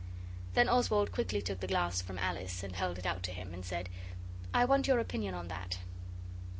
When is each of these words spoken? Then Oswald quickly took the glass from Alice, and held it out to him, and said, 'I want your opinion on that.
Then 0.55 0.67
Oswald 0.67 1.11
quickly 1.11 1.43
took 1.43 1.59
the 1.59 1.67
glass 1.67 2.01
from 2.01 2.17
Alice, 2.17 2.63
and 2.63 2.75
held 2.75 2.97
it 2.97 3.05
out 3.05 3.21
to 3.21 3.31
him, 3.31 3.53
and 3.53 3.63
said, 3.63 3.87
'I 4.51 4.65
want 4.65 4.87
your 4.87 4.97
opinion 4.97 5.35
on 5.35 5.47
that. 5.49 5.77